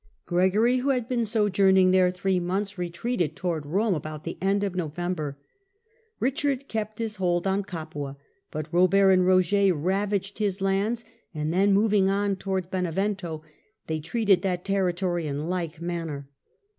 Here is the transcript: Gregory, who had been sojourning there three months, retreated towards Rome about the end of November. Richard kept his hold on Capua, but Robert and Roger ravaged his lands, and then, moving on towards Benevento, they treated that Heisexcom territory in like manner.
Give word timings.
Gregory, 0.25 0.77
who 0.77 0.89
had 0.89 1.07
been 1.07 1.27
sojourning 1.27 1.91
there 1.91 2.09
three 2.09 2.39
months, 2.39 2.75
retreated 2.75 3.35
towards 3.35 3.67
Rome 3.67 3.93
about 3.93 4.23
the 4.23 4.35
end 4.41 4.63
of 4.63 4.73
November. 4.73 5.37
Richard 6.19 6.67
kept 6.67 6.97
his 6.97 7.17
hold 7.17 7.45
on 7.45 7.61
Capua, 7.61 8.17
but 8.49 8.67
Robert 8.71 9.11
and 9.11 9.27
Roger 9.27 9.71
ravaged 9.75 10.39
his 10.39 10.59
lands, 10.59 11.05
and 11.35 11.53
then, 11.53 11.71
moving 11.71 12.09
on 12.09 12.35
towards 12.35 12.65
Benevento, 12.65 13.43
they 13.85 13.99
treated 13.99 14.41
that 14.41 14.63
Heisexcom 14.65 14.65
territory 14.65 15.27
in 15.27 15.47
like 15.49 15.79
manner. 15.79 16.27